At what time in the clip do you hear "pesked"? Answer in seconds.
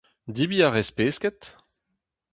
0.97-1.41